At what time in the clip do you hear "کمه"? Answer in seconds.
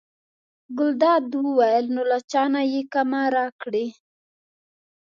2.93-3.21